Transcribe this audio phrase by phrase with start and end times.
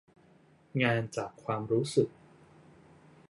[0.81, 2.09] งานจากความรู้สึก